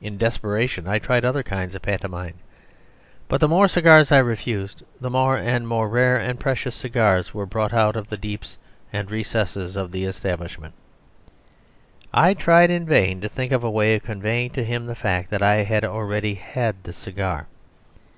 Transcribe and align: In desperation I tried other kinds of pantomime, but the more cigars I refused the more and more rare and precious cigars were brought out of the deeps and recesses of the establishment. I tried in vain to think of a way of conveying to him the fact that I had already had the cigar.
In 0.00 0.16
desperation 0.16 0.88
I 0.88 0.98
tried 0.98 1.26
other 1.26 1.42
kinds 1.42 1.74
of 1.74 1.82
pantomime, 1.82 2.36
but 3.28 3.38
the 3.38 3.46
more 3.48 3.68
cigars 3.68 4.10
I 4.10 4.16
refused 4.16 4.82
the 4.98 5.10
more 5.10 5.36
and 5.36 5.68
more 5.68 5.90
rare 5.90 6.16
and 6.16 6.40
precious 6.40 6.74
cigars 6.74 7.34
were 7.34 7.44
brought 7.44 7.74
out 7.74 7.94
of 7.94 8.08
the 8.08 8.16
deeps 8.16 8.56
and 8.94 9.10
recesses 9.10 9.76
of 9.76 9.92
the 9.92 10.04
establishment. 10.06 10.72
I 12.14 12.32
tried 12.32 12.70
in 12.70 12.86
vain 12.86 13.20
to 13.20 13.28
think 13.28 13.52
of 13.52 13.62
a 13.62 13.70
way 13.70 13.94
of 13.96 14.04
conveying 14.04 14.48
to 14.52 14.64
him 14.64 14.86
the 14.86 14.94
fact 14.94 15.28
that 15.28 15.42
I 15.42 15.64
had 15.64 15.84
already 15.84 16.32
had 16.36 16.84
the 16.84 16.92
cigar. 16.94 17.46